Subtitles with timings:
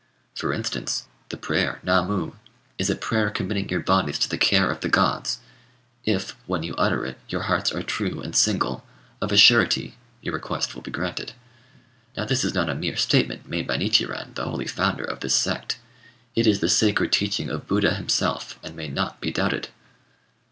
[0.33, 2.31] For instance, the prayer Na Mu
[2.79, 5.41] is a prayer committing your bodies to the care of the gods;
[6.05, 8.83] if, when you utter it, your hearts are true and single,
[9.21, 11.33] of a surety your request will be granted.
[12.17, 15.35] Now, this is not a mere statement made by Nichiren, the holy founder of this
[15.35, 15.77] sect;
[16.33, 19.67] it is the sacred teaching of Buddha himself, and may not be doubted."